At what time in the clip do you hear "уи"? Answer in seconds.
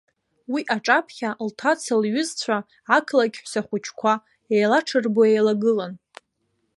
0.53-0.61